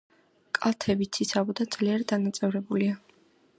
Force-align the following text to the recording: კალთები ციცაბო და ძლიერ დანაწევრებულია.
კალთები 0.57 1.07
ციცაბო 1.17 1.55
და 1.61 1.69
ძლიერ 1.77 2.07
დანაწევრებულია. 2.13 2.99